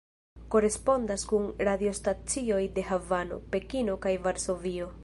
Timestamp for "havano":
2.89-3.39